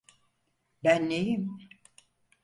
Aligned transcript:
Ben 0.83 1.09
neyim? 1.09 1.57